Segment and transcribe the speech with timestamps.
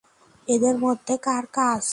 [0.47, 1.83] এদের মধ্যে কার কাজ?